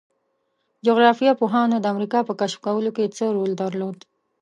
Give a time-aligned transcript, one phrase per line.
[0.85, 3.97] جغرافیه پوهانو د امریکا په کشف کولو کې څه رول درلود؟